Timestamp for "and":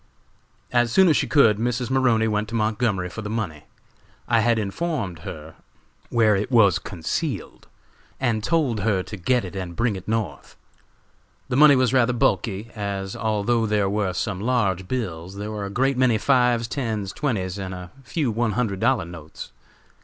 8.19-8.43, 9.55-9.75, 17.59-17.71